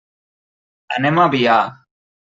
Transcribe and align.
Anem 0.97 1.23
a 1.25 1.29
Biar. 1.37 1.63